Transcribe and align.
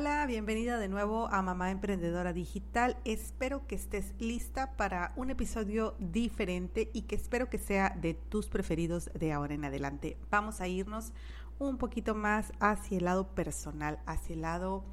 Hola, 0.00 0.24
bienvenida 0.24 0.78
de 0.78 0.88
nuevo 0.88 1.28
a 1.30 1.42
Mamá 1.42 1.70
Emprendedora 1.70 2.32
Digital. 2.32 2.96
Espero 3.04 3.66
que 3.66 3.74
estés 3.74 4.14
lista 4.18 4.74
para 4.78 5.12
un 5.14 5.28
episodio 5.28 5.94
diferente 5.98 6.88
y 6.94 7.02
que 7.02 7.16
espero 7.16 7.50
que 7.50 7.58
sea 7.58 7.94
de 8.00 8.14
tus 8.14 8.48
preferidos 8.48 9.10
de 9.12 9.30
ahora 9.34 9.52
en 9.52 9.66
adelante. 9.66 10.16
Vamos 10.30 10.62
a 10.62 10.68
irnos 10.68 11.12
un 11.58 11.76
poquito 11.76 12.14
más 12.14 12.50
hacia 12.60 12.96
el 12.96 13.04
lado 13.04 13.34
personal, 13.34 13.98
hacia 14.06 14.32
el 14.32 14.40
lado 14.40 14.84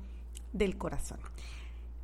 del 0.52 0.78
corazón. 0.78 1.20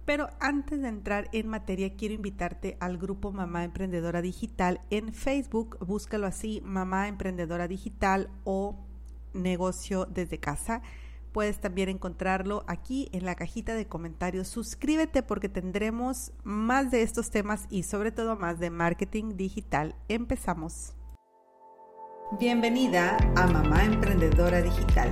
Pero 0.05 0.29
antes 0.39 0.81
de 0.81 0.87
entrar 0.87 1.27
en 1.33 1.49
materia, 1.49 1.97
quiero 1.97 2.15
invitarte 2.15 2.77
al 2.79 2.97
grupo 2.97 3.33
Mamá 3.33 3.65
Emprendedora 3.65 4.21
Digital 4.21 4.79
en 4.91 5.13
Facebook. 5.13 5.77
Búscalo 5.85 6.25
así, 6.25 6.61
Mamá 6.63 7.09
Emprendedora 7.09 7.67
Digital 7.67 8.29
o 8.45 8.77
Negocio 9.33 10.05
desde 10.05 10.39
casa 10.39 10.81
Puedes 11.33 11.59
también 11.59 11.89
encontrarlo 11.89 12.63
aquí 12.67 13.09
en 13.11 13.25
la 13.25 13.33
cajita 13.33 13.73
de 13.73 13.87
comentarios. 13.87 14.47
Suscríbete 14.47 15.23
porque 15.23 15.49
tendremos 15.49 16.31
más 16.43 16.91
de 16.91 17.01
estos 17.01 17.31
temas 17.31 17.65
y 17.71 17.83
sobre 17.83 18.11
todo 18.11 18.35
más 18.35 18.59
de 18.59 18.69
marketing 18.69 19.35
digital. 19.35 19.95
Empezamos. 20.09 20.93
Bienvenida 22.39 23.17
a 23.35 23.47
Mamá 23.47 23.83
Emprendedora 23.83 24.61
Digital. 24.61 25.09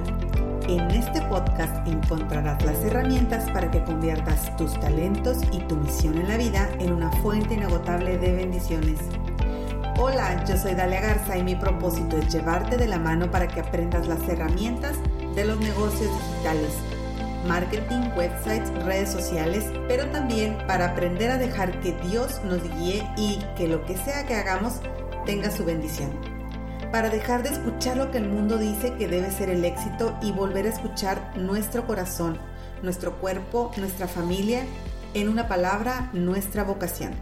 En 0.69 0.91
este 0.91 1.23
podcast 1.23 1.87
encontrarás 1.87 2.63
las 2.63 2.77
herramientas 2.85 3.49
para 3.49 3.71
que 3.71 3.83
conviertas 3.83 4.55
tus 4.57 4.79
talentos 4.79 5.39
y 5.51 5.59
tu 5.61 5.75
misión 5.75 6.19
en 6.19 6.27
la 6.27 6.37
vida 6.37 6.69
en 6.79 6.93
una 6.93 7.11
fuente 7.23 7.55
inagotable 7.55 8.19
de 8.19 8.35
bendiciones. 8.35 8.99
Hola, 9.99 10.45
yo 10.45 10.55
soy 10.55 10.75
Dalia 10.75 11.01
Garza 11.01 11.35
y 11.37 11.43
mi 11.43 11.55
propósito 11.55 12.17
es 12.17 12.31
llevarte 12.31 12.77
de 12.77 12.87
la 12.87 12.99
mano 12.99 13.29
para 13.29 13.47
que 13.47 13.59
aprendas 13.59 14.07
las 14.07 14.27
herramientas 14.29 14.97
de 15.35 15.45
los 15.45 15.59
negocios 15.59 16.09
digitales, 16.29 16.71
marketing, 17.47 18.09
websites, 18.15 18.69
redes 18.83 19.11
sociales, 19.11 19.65
pero 19.87 20.05
también 20.07 20.57
para 20.67 20.91
aprender 20.91 21.31
a 21.31 21.37
dejar 21.37 21.79
que 21.79 21.93
Dios 22.09 22.41
nos 22.43 22.61
guíe 22.77 23.07
y 23.17 23.39
que 23.55 23.67
lo 23.67 23.85
que 23.85 23.97
sea 23.97 24.25
que 24.25 24.35
hagamos 24.35 24.81
tenga 25.25 25.51
su 25.51 25.65
bendición. 25.65 26.11
Para 26.91 27.09
dejar 27.09 27.43
de 27.43 27.49
escuchar 27.49 27.97
lo 27.97 28.11
que 28.11 28.17
el 28.17 28.27
mundo 28.27 28.57
dice 28.57 28.93
que 28.95 29.07
debe 29.07 29.31
ser 29.31 29.49
el 29.49 29.63
éxito 29.63 30.17
y 30.21 30.31
volver 30.31 30.65
a 30.65 30.69
escuchar 30.69 31.37
nuestro 31.37 31.87
corazón, 31.87 32.37
nuestro 32.83 33.17
cuerpo, 33.19 33.71
nuestra 33.77 34.07
familia, 34.07 34.65
en 35.13 35.29
una 35.29 35.47
palabra, 35.47 36.09
nuestra 36.13 36.63
vocación. 36.63 37.13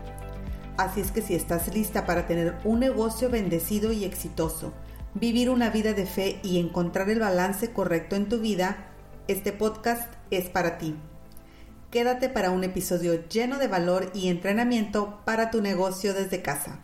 Así 0.77 1.01
es 1.01 1.11
que 1.11 1.21
si 1.21 1.35
estás 1.35 1.73
lista 1.73 2.05
para 2.05 2.25
tener 2.25 2.57
un 2.63 2.79
negocio 2.79 3.29
bendecido 3.29 3.91
y 3.91 4.05
exitoso, 4.05 4.73
vivir 5.13 5.49
una 5.49 5.69
vida 5.69 5.93
de 5.93 6.05
fe 6.05 6.39
y 6.43 6.59
encontrar 6.59 7.09
el 7.09 7.19
balance 7.19 7.71
correcto 7.71 8.15
en 8.15 8.29
tu 8.29 8.39
vida, 8.39 8.87
este 9.27 9.51
podcast 9.51 10.13
es 10.31 10.49
para 10.49 10.77
ti. 10.77 10.95
Quédate 11.91 12.29
para 12.29 12.51
un 12.51 12.63
episodio 12.63 13.27
lleno 13.27 13.57
de 13.57 13.67
valor 13.67 14.11
y 14.13 14.27
entrenamiento 14.27 15.19
para 15.25 15.49
tu 15.49 15.61
negocio 15.61 16.13
desde 16.13 16.41
casa. 16.41 16.79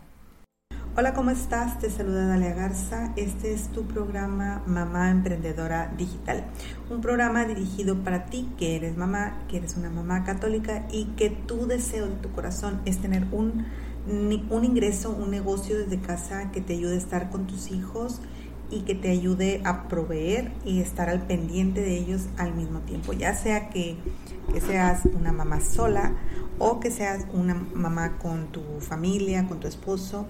Hola, 0.98 1.12
¿cómo 1.12 1.30
estás? 1.30 1.78
Te 1.78 1.90
saluda 1.90 2.26
Dalia 2.26 2.54
Garza. 2.54 3.12
Este 3.16 3.52
es 3.52 3.68
tu 3.68 3.86
programa 3.86 4.62
Mamá 4.66 5.10
Emprendedora 5.10 5.92
Digital. 5.96 6.44
Un 6.88 7.02
programa 7.02 7.44
dirigido 7.44 8.02
para 8.02 8.24
ti 8.24 8.48
que 8.58 8.76
eres 8.76 8.96
mamá, 8.96 9.44
que 9.46 9.58
eres 9.58 9.76
una 9.76 9.90
mamá 9.90 10.24
católica 10.24 10.86
y 10.90 11.04
que 11.16 11.28
tu 11.28 11.66
deseo 11.66 12.08
de 12.08 12.16
tu 12.16 12.32
corazón 12.32 12.80
es 12.86 12.98
tener 12.98 13.26
un 13.30 13.66
un 14.06 14.64
ingreso, 14.64 15.10
un 15.10 15.30
negocio 15.30 15.76
desde 15.78 15.98
casa 16.00 16.50
que 16.52 16.60
te 16.60 16.74
ayude 16.74 16.94
a 16.94 16.98
estar 16.98 17.30
con 17.30 17.46
tus 17.46 17.70
hijos 17.70 18.20
y 18.70 18.80
que 18.80 18.94
te 18.94 19.10
ayude 19.10 19.60
a 19.64 19.88
proveer 19.88 20.52
y 20.64 20.80
estar 20.80 21.08
al 21.08 21.26
pendiente 21.26 21.80
de 21.80 21.96
ellos 21.96 22.22
al 22.36 22.54
mismo 22.54 22.80
tiempo, 22.80 23.12
ya 23.12 23.34
sea 23.34 23.68
que, 23.70 23.96
que 24.52 24.60
seas 24.60 25.02
una 25.14 25.32
mamá 25.32 25.60
sola 25.60 26.14
o 26.58 26.80
que 26.80 26.90
seas 26.90 27.26
una 27.32 27.54
mamá 27.54 28.18
con 28.18 28.46
tu 28.48 28.62
familia, 28.80 29.46
con 29.46 29.60
tu 29.60 29.68
esposo, 29.68 30.26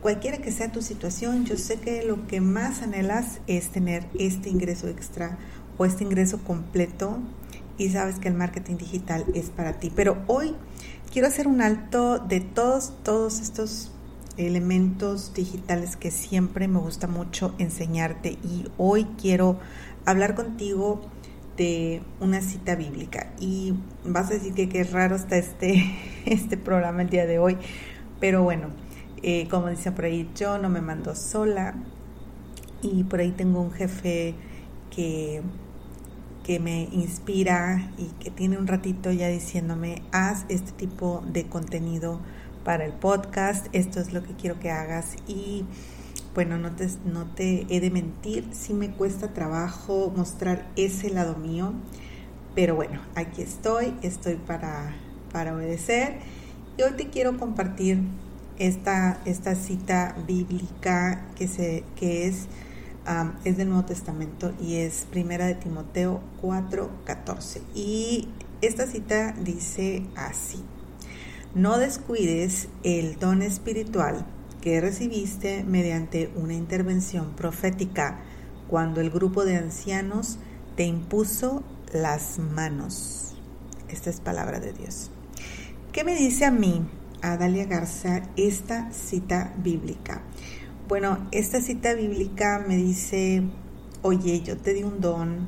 cualquiera 0.00 0.38
que 0.38 0.52
sea 0.52 0.72
tu 0.72 0.82
situación, 0.82 1.44
yo 1.44 1.56
sé 1.56 1.80
que 1.80 2.04
lo 2.04 2.26
que 2.26 2.40
más 2.40 2.82
anhelas 2.82 3.40
es 3.46 3.68
tener 3.70 4.06
este 4.18 4.48
ingreso 4.48 4.88
extra 4.88 5.38
o 5.76 5.84
este 5.84 6.04
ingreso 6.04 6.38
completo 6.44 7.18
y 7.76 7.88
sabes 7.88 8.18
que 8.18 8.28
el 8.28 8.34
marketing 8.34 8.76
digital 8.76 9.24
es 9.34 9.48
para 9.48 9.74
ti. 9.74 9.90
Pero 9.94 10.18
hoy 10.26 10.54
quiero 11.10 11.28
hacer 11.28 11.48
un 11.48 11.60
alto 11.60 12.18
de 12.18 12.40
todos, 12.40 12.92
todos 13.02 13.40
estos 13.40 13.90
elementos 14.36 15.34
digitales 15.34 15.96
que 15.96 16.10
siempre 16.10 16.68
me 16.68 16.78
gusta 16.78 17.06
mucho 17.06 17.54
enseñarte 17.58 18.38
y 18.44 18.66
hoy 18.78 19.06
quiero 19.20 19.58
hablar 20.06 20.34
contigo 20.34 21.00
de 21.56 22.00
una 22.20 22.40
cita 22.40 22.76
bíblica. 22.76 23.32
Y 23.38 23.74
vas 24.04 24.30
a 24.30 24.34
decir 24.34 24.54
que 24.54 24.68
qué 24.68 24.84
raro 24.84 25.16
está 25.16 25.36
este, 25.36 25.94
este 26.26 26.56
programa 26.56 27.02
el 27.02 27.10
día 27.10 27.26
de 27.26 27.38
hoy, 27.38 27.58
pero 28.20 28.42
bueno, 28.42 28.68
eh, 29.22 29.48
como 29.50 29.68
dice 29.68 29.92
por 29.92 30.04
ahí, 30.04 30.30
yo 30.36 30.58
no 30.58 30.70
me 30.70 30.80
mando 30.80 31.14
sola 31.14 31.74
y 32.82 33.04
por 33.04 33.20
ahí 33.20 33.32
tengo 33.32 33.60
un 33.60 33.72
jefe 33.72 34.34
que 34.90 35.42
que 36.44 36.58
me 36.58 36.88
inspira 36.92 37.90
y 37.98 38.06
que 38.22 38.30
tiene 38.30 38.58
un 38.58 38.66
ratito 38.66 39.12
ya 39.12 39.28
diciéndome, 39.28 40.02
haz 40.12 40.44
este 40.48 40.72
tipo 40.72 41.22
de 41.26 41.46
contenido 41.46 42.20
para 42.64 42.84
el 42.84 42.92
podcast, 42.92 43.66
esto 43.72 44.00
es 44.00 44.12
lo 44.12 44.22
que 44.22 44.34
quiero 44.34 44.58
que 44.58 44.70
hagas. 44.70 45.16
Y 45.26 45.64
bueno, 46.34 46.58
no 46.58 46.72
te, 46.72 46.88
no 47.04 47.26
te 47.26 47.66
he 47.68 47.80
de 47.80 47.90
mentir, 47.90 48.48
sí 48.52 48.72
me 48.72 48.90
cuesta 48.90 49.32
trabajo 49.32 50.12
mostrar 50.16 50.68
ese 50.76 51.10
lado 51.10 51.36
mío, 51.36 51.72
pero 52.54 52.74
bueno, 52.74 53.00
aquí 53.14 53.42
estoy, 53.42 53.94
estoy 54.02 54.36
para, 54.36 54.94
para 55.32 55.54
obedecer. 55.54 56.18
Y 56.76 56.82
hoy 56.82 56.92
te 56.92 57.08
quiero 57.08 57.36
compartir 57.38 58.00
esta, 58.58 59.20
esta 59.24 59.54
cita 59.54 60.16
bíblica 60.26 61.26
que, 61.34 61.48
se, 61.48 61.84
que 61.96 62.26
es 62.26 62.46
es 63.44 63.56
del 63.56 63.68
Nuevo 63.68 63.84
Testamento 63.84 64.52
y 64.60 64.76
es 64.76 65.06
Primera 65.10 65.46
de 65.46 65.54
Timoteo 65.54 66.20
4:14. 66.42 67.62
Y 67.74 68.28
esta 68.60 68.86
cita 68.86 69.32
dice 69.32 70.06
así: 70.16 70.62
No 71.54 71.78
descuides 71.78 72.68
el 72.82 73.18
don 73.18 73.42
espiritual 73.42 74.26
que 74.60 74.80
recibiste 74.80 75.64
mediante 75.64 76.30
una 76.36 76.54
intervención 76.54 77.32
profética 77.34 78.20
cuando 78.68 79.00
el 79.00 79.10
grupo 79.10 79.44
de 79.44 79.56
ancianos 79.56 80.38
te 80.76 80.84
impuso 80.84 81.62
las 81.92 82.38
manos. 82.38 83.34
Esta 83.88 84.10
es 84.10 84.20
palabra 84.20 84.60
de 84.60 84.72
Dios. 84.72 85.10
¿Qué 85.92 86.04
me 86.04 86.14
dice 86.14 86.44
a 86.44 86.52
mí, 86.52 86.86
a 87.22 87.36
Dalia 87.36 87.64
Garza, 87.64 88.22
esta 88.36 88.92
cita 88.92 89.52
bíblica? 89.58 90.22
Bueno, 90.90 91.18
esta 91.30 91.60
cita 91.60 91.94
bíblica 91.94 92.64
me 92.66 92.74
dice, 92.74 93.44
oye, 94.02 94.40
yo 94.40 94.56
te 94.56 94.74
di 94.74 94.82
un 94.82 95.00
don, 95.00 95.46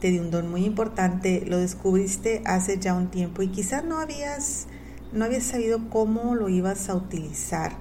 te 0.00 0.10
di 0.10 0.18
un 0.18 0.30
don 0.30 0.50
muy 0.50 0.64
importante, 0.64 1.44
lo 1.46 1.58
descubriste 1.58 2.40
hace 2.46 2.78
ya 2.78 2.94
un 2.94 3.10
tiempo 3.10 3.42
y 3.42 3.48
quizás 3.48 3.84
no 3.84 3.98
habías, 3.98 4.66
no 5.12 5.26
habías 5.26 5.42
sabido 5.42 5.90
cómo 5.90 6.34
lo 6.34 6.48
ibas 6.48 6.88
a 6.88 6.94
utilizar, 6.94 7.72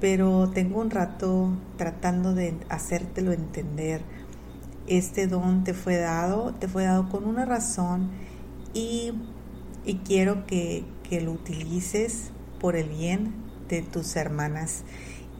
pero 0.00 0.48
tengo 0.50 0.80
un 0.80 0.90
rato 0.90 1.50
tratando 1.78 2.32
de 2.32 2.54
hacértelo 2.68 3.32
entender. 3.32 4.02
Este 4.86 5.26
don 5.26 5.64
te 5.64 5.74
fue 5.74 5.96
dado, 5.96 6.54
te 6.54 6.68
fue 6.68 6.84
dado 6.84 7.08
con 7.08 7.24
una 7.24 7.44
razón 7.44 8.12
y, 8.72 9.14
y 9.84 9.94
quiero 10.04 10.46
que, 10.46 10.84
que 11.10 11.20
lo 11.20 11.32
utilices 11.32 12.30
por 12.60 12.76
el 12.76 12.88
bien 12.88 13.34
de 13.68 13.82
tus 13.82 14.14
hermanas. 14.14 14.84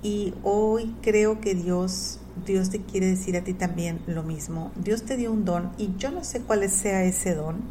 Y 0.06 0.34
hoy 0.44 0.94
creo 1.02 1.40
que 1.40 1.56
Dios, 1.56 2.20
Dios 2.46 2.70
te 2.70 2.80
quiere 2.80 3.06
decir 3.06 3.36
a 3.36 3.42
ti 3.42 3.54
también 3.54 3.98
lo 4.06 4.22
mismo. 4.22 4.70
Dios 4.76 5.02
te 5.02 5.16
dio 5.16 5.32
un 5.32 5.44
don 5.44 5.72
y 5.78 5.96
yo 5.98 6.12
no 6.12 6.22
sé 6.22 6.42
cuál 6.42 6.70
sea 6.70 7.02
ese 7.02 7.34
don, 7.34 7.62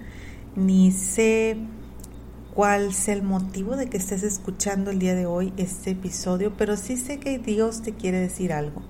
ni 0.53 0.91
sé 0.91 1.55
cuál 2.53 2.93
sea 2.93 3.13
el 3.13 3.23
motivo 3.23 3.77
de 3.77 3.87
que 3.87 3.95
estés 3.95 4.21
escuchando 4.23 4.91
el 4.91 4.99
día 4.99 5.15
de 5.15 5.25
hoy 5.25 5.53
este 5.55 5.91
episodio, 5.91 6.51
pero 6.57 6.75
sí 6.75 6.97
sé 6.97 7.21
que 7.21 7.39
Dios 7.39 7.83
te 7.83 7.93
quiere 7.93 8.19
decir 8.19 8.51
algo, 8.51 8.81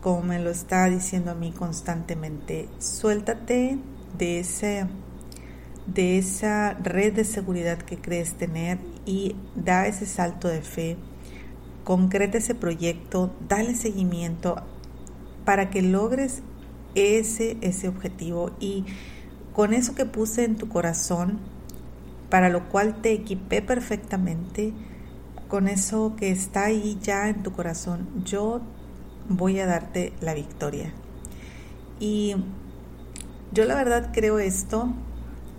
como 0.00 0.22
me 0.22 0.38
lo 0.38 0.48
está 0.48 0.86
diciendo 0.86 1.32
a 1.32 1.34
mí 1.34 1.52
constantemente. 1.52 2.70
Suéltate 2.78 3.78
de 4.16 4.40
ese 4.40 4.86
de 5.86 6.16
esa 6.16 6.72
red 6.82 7.12
de 7.12 7.24
seguridad 7.24 7.76
que 7.76 7.98
crees 7.98 8.38
tener 8.38 8.78
y 9.04 9.36
da 9.54 9.86
ese 9.86 10.06
salto 10.06 10.48
de 10.48 10.62
fe 10.62 10.96
concreta 11.90 12.38
ese 12.38 12.54
proyecto, 12.54 13.34
dale 13.48 13.74
seguimiento 13.74 14.62
para 15.44 15.70
que 15.70 15.82
logres 15.82 16.40
ese, 16.94 17.56
ese 17.62 17.88
objetivo 17.88 18.52
y 18.60 18.84
con 19.52 19.74
eso 19.74 19.96
que 19.96 20.06
puse 20.06 20.44
en 20.44 20.54
tu 20.54 20.68
corazón, 20.68 21.40
para 22.28 22.48
lo 22.48 22.68
cual 22.68 23.02
te 23.02 23.10
equipé 23.10 23.60
perfectamente, 23.60 24.72
con 25.48 25.66
eso 25.66 26.14
que 26.14 26.30
está 26.30 26.66
ahí 26.66 26.96
ya 27.02 27.28
en 27.28 27.42
tu 27.42 27.50
corazón, 27.50 28.06
yo 28.24 28.60
voy 29.28 29.58
a 29.58 29.66
darte 29.66 30.12
la 30.20 30.34
victoria. 30.34 30.92
Y 31.98 32.36
yo 33.50 33.64
la 33.64 33.74
verdad 33.74 34.12
creo 34.14 34.38
esto 34.38 34.94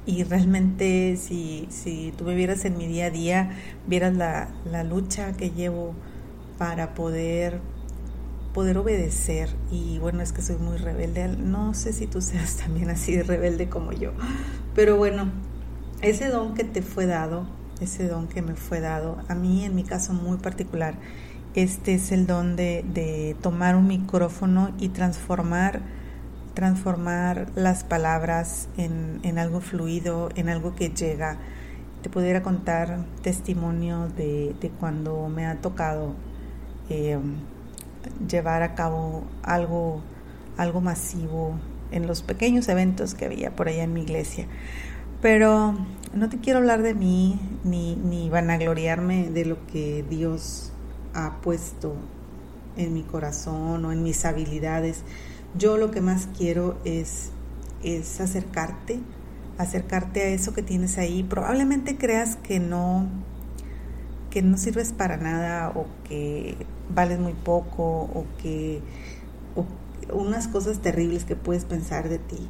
y 0.05 0.23
realmente 0.23 1.17
si, 1.17 1.67
si 1.69 2.13
tú 2.17 2.23
me 2.23 2.35
vieras 2.35 2.63
en 2.63 2.77
mi 2.77 2.87
día 2.87 3.07
a 3.07 3.09
día, 3.09 3.51
vieras 3.85 4.15
la, 4.15 4.47
la 4.63 4.85
lucha 4.85 5.33
que 5.33 5.49
llevo 5.49 5.93
para 6.61 6.93
poder 6.93 7.59
poder 8.53 8.77
obedecer 8.77 9.49
y 9.71 9.97
bueno 9.97 10.21
es 10.21 10.31
que 10.31 10.43
soy 10.43 10.57
muy 10.57 10.77
rebelde 10.77 11.27
no 11.27 11.73
sé 11.73 11.91
si 11.91 12.05
tú 12.05 12.21
seas 12.21 12.57
también 12.63 12.91
así 12.91 13.15
de 13.15 13.23
rebelde 13.23 13.67
como 13.67 13.93
yo 13.93 14.11
pero 14.75 14.95
bueno 14.95 15.31
ese 16.03 16.27
don 16.27 16.53
que 16.53 16.63
te 16.63 16.83
fue 16.83 17.07
dado 17.07 17.47
ese 17.79 18.07
don 18.07 18.27
que 18.27 18.43
me 18.43 18.53
fue 18.53 18.79
dado 18.79 19.17
a 19.27 19.33
mí 19.33 19.65
en 19.65 19.73
mi 19.73 19.83
caso 19.83 20.13
muy 20.13 20.37
particular 20.37 20.93
este 21.55 21.95
es 21.95 22.11
el 22.11 22.27
don 22.27 22.55
de, 22.55 22.85
de 22.93 23.35
tomar 23.41 23.75
un 23.75 23.87
micrófono 23.87 24.71
y 24.77 24.89
transformar 24.89 25.81
transformar 26.53 27.47
las 27.55 27.83
palabras 27.83 28.69
en, 28.77 29.19
en, 29.23 29.39
algo 29.39 29.61
fluido, 29.61 30.29
en 30.35 30.49
algo 30.49 30.75
que 30.75 30.89
llega. 30.89 31.37
Te 32.01 32.09
pudiera 32.09 32.43
contar 32.43 33.05
testimonio 33.21 34.09
de, 34.17 34.53
de 34.59 34.69
cuando 34.69 35.29
me 35.29 35.45
ha 35.45 35.61
tocado 35.61 36.13
eh, 36.91 37.19
llevar 38.27 38.63
a 38.63 38.75
cabo 38.75 39.23
algo, 39.43 40.01
algo 40.57 40.81
masivo 40.81 41.55
en 41.91 42.07
los 42.07 42.21
pequeños 42.21 42.67
eventos 42.69 43.13
que 43.13 43.25
había 43.25 43.55
por 43.55 43.67
allá 43.67 43.83
en 43.83 43.93
mi 43.93 44.01
iglesia. 44.01 44.47
Pero 45.21 45.75
no 46.13 46.29
te 46.29 46.39
quiero 46.39 46.59
hablar 46.59 46.81
de 46.81 46.93
mí 46.93 47.39
ni, 47.63 47.95
ni 47.95 48.29
vanagloriarme 48.29 49.29
de 49.29 49.45
lo 49.45 49.65
que 49.67 50.03
Dios 50.09 50.71
ha 51.13 51.41
puesto 51.41 51.93
en 52.77 52.93
mi 52.93 53.03
corazón 53.03 53.85
o 53.85 53.91
en 53.91 54.01
mis 54.01 54.25
habilidades 54.25 55.03
yo 55.55 55.77
lo 55.77 55.91
que 55.91 56.01
más 56.01 56.27
quiero 56.37 56.77
es, 56.85 57.31
es 57.83 58.21
acercarte, 58.21 58.99
acercarte 59.57 60.21
a 60.21 60.27
eso 60.27 60.53
que 60.53 60.63
tienes 60.63 60.97
ahí. 60.97 61.23
Probablemente 61.23 61.97
creas 61.97 62.37
que 62.37 62.59
no, 62.59 63.07
que 64.29 64.41
no 64.41 64.57
sirves 64.57 64.93
para 64.93 65.17
nada 65.17 65.69
o 65.75 65.87
que 66.07 66.55
vales 66.93 67.19
muy 67.19 67.33
poco 67.33 67.83
o 67.83 68.25
que 68.41 68.81
unas 70.11 70.47
cosas 70.47 70.79
terribles 70.79 71.25
que 71.25 71.35
puedes 71.35 71.65
pensar 71.65 72.09
de 72.09 72.19
ti. 72.19 72.49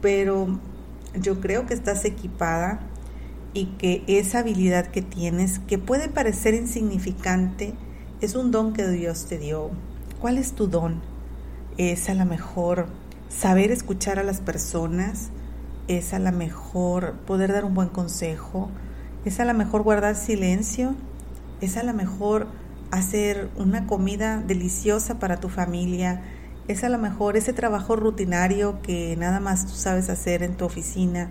Pero 0.00 0.58
yo 1.14 1.40
creo 1.40 1.66
que 1.66 1.74
estás 1.74 2.04
equipada 2.04 2.80
y 3.54 3.66
que 3.78 4.04
esa 4.06 4.40
habilidad 4.40 4.86
que 4.86 5.02
tienes, 5.02 5.58
que 5.58 5.78
puede 5.78 6.08
parecer 6.08 6.54
insignificante, 6.54 7.74
es 8.20 8.34
un 8.34 8.50
don 8.50 8.72
que 8.72 8.88
Dios 8.88 9.26
te 9.26 9.38
dio. 9.38 9.70
¿Cuál 10.20 10.38
es 10.38 10.52
tu 10.52 10.66
don? 10.66 11.00
es 11.78 12.10
a 12.10 12.14
lo 12.14 12.26
mejor 12.26 12.86
saber 13.28 13.70
escuchar 13.70 14.18
a 14.18 14.24
las 14.24 14.40
personas, 14.40 15.30
es 15.86 16.12
a 16.12 16.18
lo 16.18 16.32
mejor 16.32 17.14
poder 17.20 17.52
dar 17.52 17.64
un 17.64 17.74
buen 17.74 17.88
consejo, 17.88 18.68
es 19.24 19.38
a 19.40 19.44
lo 19.44 19.54
mejor 19.54 19.84
guardar 19.84 20.16
silencio, 20.16 20.94
es 21.60 21.76
a 21.76 21.84
lo 21.84 21.94
mejor 21.94 22.48
hacer 22.90 23.50
una 23.56 23.86
comida 23.86 24.38
deliciosa 24.38 25.18
para 25.18 25.40
tu 25.40 25.48
familia, 25.48 26.22
es 26.68 26.84
a 26.84 26.88
lo 26.88 26.98
mejor 26.98 27.36
ese 27.36 27.52
trabajo 27.52 27.96
rutinario 27.96 28.80
que 28.82 29.16
nada 29.16 29.40
más 29.40 29.66
tú 29.66 29.72
sabes 29.72 30.10
hacer 30.10 30.42
en 30.42 30.56
tu 30.56 30.66
oficina 30.66 31.30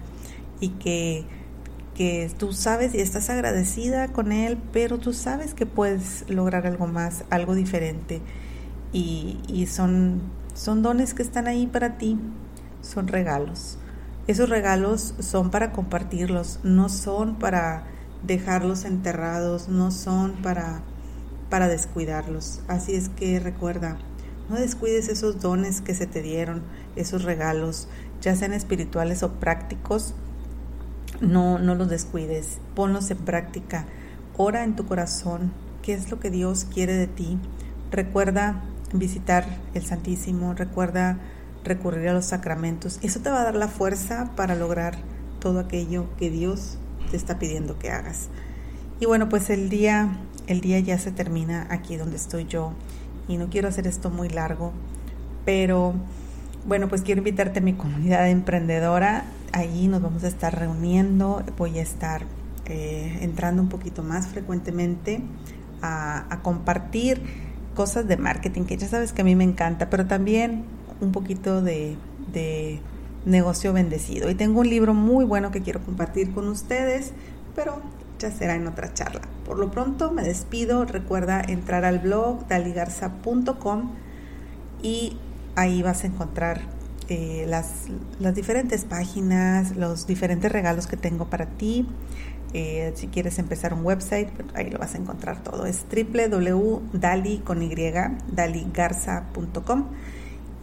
y 0.59 0.69
que, 0.69 1.25
que 1.94 2.30
tú 2.38 2.54
sabes 2.54 2.95
y 2.95 3.00
estás 3.00 3.30
agradecida 3.30 4.07
con 4.09 4.31
él, 4.31 4.57
pero 4.74 4.98
tú 4.98 5.13
sabes 5.13 5.54
que 5.54 5.65
puedes 5.68 6.25
lograr 6.27 6.65
algo 6.65 6.88
más, 6.88 7.24
algo 7.30 7.54
diferente. 7.56 8.21
Y, 8.94 9.68
son, 9.69 10.21
son 10.56 10.81
dones 10.81 11.13
que 11.13 11.21
están 11.21 11.48
ahí 11.48 11.68
para 11.68 11.98
ti, 12.00 12.19
son 12.81 13.07
regalos. 13.07 13.77
Esos 14.25 14.50
regalos 14.50 15.13
son 15.19 15.51
para 15.51 15.71
compartirlos, 15.71 16.59
no 16.63 16.89
son 16.89 17.36
para 17.36 17.83
dejarlos 18.24 18.86
enterrados, 18.86 19.69
no 19.69 19.92
son 19.92 20.33
para, 20.42 20.81
para 21.49 21.67
descuidarlos. 21.67 22.61
Así 22.67 22.95
es 22.95 23.09
que 23.09 23.39
recuerda, 23.39 23.97
no 24.49 24.55
descuides 24.55 25.09
esos 25.09 25.41
dones 25.41 25.81
que 25.81 25.94
se 25.94 26.07
te 26.07 26.21
dieron, 26.21 26.63
esos 26.95 27.23
regalos, 27.23 27.88
ya 28.21 28.35
sean 28.35 28.53
espirituales 28.53 29.23
o 29.23 29.33
prácticos, 29.33 30.13
no, 31.21 31.59
no 31.59 31.75
los 31.75 31.89
descuides, 31.89 32.59
ponlos 32.75 33.09
en 33.11 33.17
práctica. 33.17 33.85
Ora 34.35 34.63
en 34.63 34.75
tu 34.75 34.85
corazón, 34.85 35.51
qué 35.81 35.94
es 35.94 36.11
lo 36.11 36.19
que 36.19 36.29
Dios 36.29 36.65
quiere 36.71 36.94
de 36.94 37.07
ti. 37.07 37.39
Recuerda 37.91 38.63
visitar 38.94 39.45
el 39.73 39.83
Santísimo, 39.83 40.53
recuerda 40.53 41.17
recurrir 41.63 42.09
a 42.09 42.13
los 42.13 42.25
sacramentos. 42.25 42.99
Eso 43.01 43.19
te 43.19 43.29
va 43.29 43.41
a 43.41 43.45
dar 43.45 43.55
la 43.55 43.67
fuerza 43.67 44.31
para 44.35 44.55
lograr 44.55 44.97
todo 45.39 45.59
aquello 45.59 46.07
que 46.17 46.29
Dios 46.29 46.77
te 47.11 47.17
está 47.17 47.39
pidiendo 47.39 47.77
que 47.79 47.91
hagas. 47.91 48.29
Y 48.99 49.05
bueno, 49.05 49.29
pues 49.29 49.49
el 49.49 49.69
día, 49.69 50.09
el 50.47 50.61
día 50.61 50.79
ya 50.79 50.97
se 50.97 51.11
termina 51.11 51.67
aquí 51.69 51.97
donde 51.97 52.15
estoy 52.15 52.45
yo 52.45 52.73
y 53.27 53.38
no 53.38 53.49
quiero 53.49 53.67
hacer 53.67 53.88
esto 53.88 54.09
muy 54.09 54.29
largo, 54.29 54.71
pero 55.45 55.94
bueno, 56.65 56.88
pues 56.89 57.01
quiero 57.01 57.19
invitarte 57.19 57.59
a 57.59 57.61
mi 57.61 57.73
comunidad 57.73 58.29
emprendedora. 58.29 59.25
Allí 59.53 59.88
nos 59.88 60.01
vamos 60.01 60.23
a 60.23 60.27
estar 60.27 60.57
reuniendo, 60.57 61.44
voy 61.57 61.79
a 61.79 61.81
estar 61.81 62.23
eh, 62.65 63.19
entrando 63.21 63.61
un 63.61 63.69
poquito 63.69 64.03
más 64.03 64.27
frecuentemente 64.27 65.21
a, 65.81 66.25
a 66.33 66.41
compartir 66.41 67.21
cosas 67.75 68.07
de 68.07 68.17
marketing, 68.17 68.63
que 68.63 68.75
ya 68.75 68.88
sabes 68.88 69.13
que 69.13 69.21
a 69.21 69.25
mí 69.25 69.35
me 69.35 69.44
encanta, 69.44 69.89
pero 69.89 70.07
también 70.07 70.65
un 70.99 71.11
poquito 71.11 71.61
de, 71.61 71.95
de 72.33 72.79
negocio 73.25 73.71
bendecido. 73.73 74.29
Y 74.29 74.35
tengo 74.35 74.61
un 74.61 74.69
libro 74.69 74.94
muy 74.94 75.25
bueno 75.25 75.51
que 75.51 75.61
quiero 75.61 75.81
compartir 75.83 76.33
con 76.33 76.47
ustedes, 76.47 77.13
pero 77.55 77.81
ya 78.17 78.31
será 78.31 78.55
en 78.55 78.67
otra 78.67 78.93
charla. 78.93 79.21
Por 79.45 79.57
lo 79.59 79.71
pronto 79.71 80.11
me 80.11 80.23
despido. 80.23 80.85
Recuerda 80.85 81.41
entrar 81.41 81.85
al 81.85 81.99
blog 81.99 82.47
daligarza.com 82.47 83.91
y 84.81 85.17
ahí 85.55 85.81
vas 85.81 86.03
a 86.03 86.07
encontrar 86.07 86.61
eh, 87.09 87.45
las, 87.47 87.85
las 88.19 88.35
diferentes 88.35 88.83
páginas, 88.85 89.75
los 89.75 90.07
diferentes 90.07 90.51
regalos 90.51 90.87
que 90.87 90.97
tengo 90.97 91.29
para 91.29 91.45
ti. 91.45 91.87
Eh, 92.53 92.93
si 92.95 93.07
quieres 93.07 93.39
empezar 93.39 93.73
un 93.73 93.85
website, 93.85 94.29
pues, 94.31 94.47
ahí 94.55 94.69
lo 94.69 94.79
vas 94.79 94.95
a 94.95 94.97
encontrar 94.97 95.43
todo. 95.43 95.65
Es 95.65 95.85
www.dali.com 95.89 96.83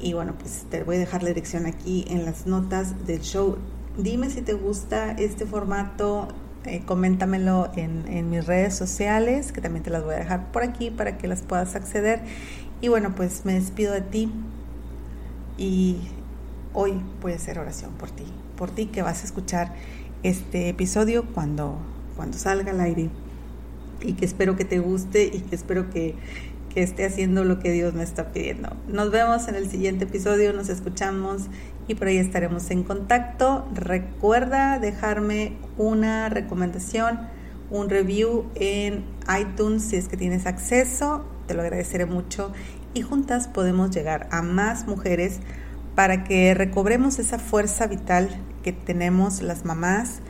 y 0.01 0.13
bueno, 0.13 0.35
pues 0.39 0.67
te 0.71 0.83
voy 0.83 0.97
a 0.97 0.99
dejar 0.99 1.23
la 1.23 1.29
dirección 1.29 1.67
aquí 1.67 2.05
en 2.09 2.25
las 2.25 2.47
notas 2.47 3.07
del 3.07 3.21
show. 3.21 3.59
Dime 3.97 4.29
si 4.29 4.43
te 4.43 4.55
gusta 4.55 5.13
este 5.13 5.47
formato, 5.47 6.29
eh, 6.67 6.83
coméntamelo 6.85 7.71
en, 7.77 8.07
en 8.09 8.31
mis 8.31 8.47
redes 8.47 8.75
sociales, 8.75 9.53
que 9.53 9.61
también 9.61 9.83
te 9.83 9.91
las 9.91 10.05
voy 10.05 10.15
a 10.15 10.19
dejar 10.19 10.51
por 10.53 10.63
aquí 10.63 10.91
para 10.91 11.19
que 11.19 11.29
las 11.29 11.43
puedas 11.43 11.75
acceder. 11.75 12.21
Y 12.81 12.89
bueno, 12.89 13.15
pues 13.15 13.45
me 13.45 13.55
despido 13.55 13.93
de 13.93 14.01
ti 14.01 14.31
y 15.57 15.99
hoy 16.73 17.01
voy 17.21 17.33
a 17.33 17.37
hacer 17.37 17.59
oración 17.59 17.93
por 17.93 18.11
ti, 18.11 18.25
por 18.57 18.71
ti 18.71 18.87
que 18.87 19.03
vas 19.03 19.23
a 19.23 19.27
escuchar 19.27 19.73
este 20.23 20.69
episodio 20.69 21.25
cuando, 21.33 21.79
cuando 22.17 22.37
salga 22.37 22.73
al 22.73 22.81
aire 22.81 23.11
y 24.01 24.15
que 24.15 24.25
espero 24.25 24.57
que 24.57 24.65
te 24.65 24.81
guste 24.81 25.31
y 25.33 25.41
que 25.41 25.55
espero 25.55 25.91
que, 25.91 26.15
que 26.75 26.83
esté 26.83 27.07
haciendo 27.07 27.45
lo 27.45 27.61
que 27.61 27.71
Dios 27.71 27.95
me 27.95 28.03
está 28.03 28.33
pidiendo. 28.33 28.71
Nos 28.89 29.11
vemos 29.11 29.49
en 29.49 29.55
el 29.55 29.71
siguiente 29.71 30.05
episodio, 30.05 30.53
nos 30.53 30.69
escuchamos 30.69 31.43
y 31.87 31.95
por 31.95 32.09
ahí 32.09 32.19
estaremos 32.19 32.71
en 32.71 32.83
contacto. 32.83 33.67
Recuerda 33.75 34.79
dejarme 34.79 35.57
una 35.77 36.29
recomendación, 36.29 37.21
un 37.71 37.91
review 37.91 38.47
en 38.55 39.05
iTunes 39.39 39.85
si 39.85 39.97
es 39.97 40.09
que 40.09 40.17
tienes 40.17 40.47
acceso, 40.47 41.25
te 41.47 41.55
lo 41.55 41.63
agradeceré 41.63 42.07
mucho 42.07 42.53
y 42.95 43.03
juntas 43.03 43.49
podemos 43.49 43.91
llegar 43.91 44.29
a 44.31 44.43
más 44.43 44.87
mujeres 44.87 45.41
para 45.95 46.25
que 46.25 46.55
recobremos 46.55 47.19
esa 47.19 47.39
fuerza 47.39 47.87
vital 47.87 48.29
que 48.63 48.73
tenemos 48.73 49.43
las 49.43 49.65
mamás 49.65 50.21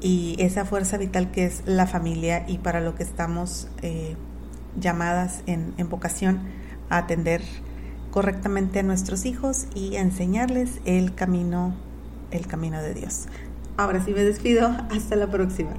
y 0.00 0.36
esa 0.38 0.64
fuerza 0.64 0.98
vital 0.98 1.30
que 1.30 1.46
es 1.46 1.62
la 1.66 1.86
familia 1.86 2.44
y 2.46 2.58
para 2.58 2.80
lo 2.80 2.94
que 2.94 3.02
estamos 3.02 3.68
eh, 3.82 4.16
llamadas 4.78 5.42
en, 5.46 5.72
en 5.78 5.88
vocación 5.88 6.40
a 6.90 6.98
atender 6.98 7.42
correctamente 8.16 8.78
a 8.78 8.82
nuestros 8.82 9.26
hijos 9.26 9.66
y 9.74 9.96
enseñarles 9.96 10.80
el 10.86 11.14
camino, 11.14 11.74
el 12.30 12.46
camino 12.46 12.80
de 12.80 12.94
Dios. 12.94 13.26
Ahora 13.76 14.02
sí 14.02 14.12
me 14.12 14.22
despido, 14.22 14.74
hasta 14.90 15.16
la 15.16 15.26
próxima. 15.26 15.72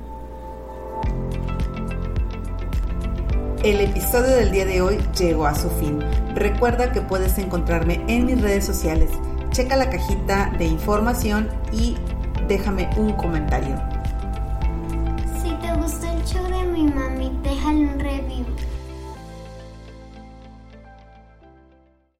El 3.63 3.81
episodio 3.81 4.35
del 4.35 4.51
día 4.51 4.67
de 4.67 4.83
hoy 4.83 4.99
llegó 5.17 5.47
a 5.47 5.55
su 5.55 5.67
fin. 5.71 5.99
Recuerda 6.35 6.91
que 6.91 7.01
puedes 7.01 7.39
encontrarme 7.39 8.05
en 8.07 8.27
mis 8.27 8.39
redes 8.39 8.63
sociales 8.63 9.09
checa 9.49 9.75
la 9.75 9.89
cajita 9.89 10.53
de 10.59 10.65
información 10.65 11.49
y 11.71 11.95
déjame 12.47 12.87
un 12.97 13.13
comentario. 13.13 13.81
Si 15.41 15.49
te 15.55 15.73
gustó 15.73 16.05
el 16.05 16.23
show 16.23 16.43
de 16.43 16.63
mi 16.65 16.83
mami, 16.83 17.31
déjale 17.41 17.87
un 17.87 17.99